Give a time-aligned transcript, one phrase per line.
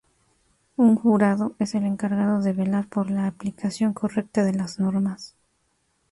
[0.77, 5.35] Un jurado es el encargado de velar por la aplicación correcta de las normas.